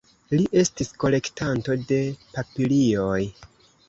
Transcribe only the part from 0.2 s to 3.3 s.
Li estis kolektanto de papilioj.